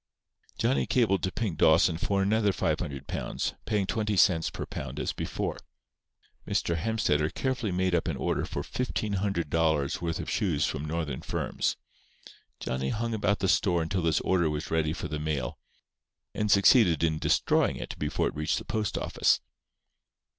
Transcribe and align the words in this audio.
Johnny 0.57 0.87
cabled 0.87 1.21
to 1.21 1.31
Pink 1.31 1.59
Dawson 1.59 1.95
for 1.99 2.23
another 2.23 2.51
500 2.51 3.05
pounds, 3.05 3.53
paying 3.67 3.85
twenty 3.85 4.17
cents 4.17 4.49
per 4.49 4.65
pound 4.65 4.99
as 4.99 5.13
before. 5.13 5.59
Mr. 6.47 6.75
Hemstetter 6.75 7.29
carefully 7.31 7.71
made 7.71 7.93
up 7.93 8.07
an 8.07 8.17
order 8.17 8.43
for 8.45 8.63
$1500 8.63 10.01
worth 10.01 10.19
of 10.19 10.27
shoes 10.27 10.65
from 10.65 10.85
Northern 10.85 11.21
firms. 11.21 11.77
Johnny 12.59 12.89
hung 12.89 13.13
about 13.13 13.41
the 13.41 13.47
store 13.47 13.83
until 13.83 14.01
this 14.01 14.19
order 14.21 14.49
was 14.49 14.71
ready 14.71 14.91
for 14.91 15.07
the 15.07 15.19
mail, 15.19 15.59
and 16.33 16.49
succeeded 16.49 17.03
in 17.03 17.19
destroying 17.19 17.75
it 17.75 17.95
before 17.99 18.27
it 18.27 18.35
reached 18.35 18.57
the 18.57 18.65
postoffice. 18.65 19.39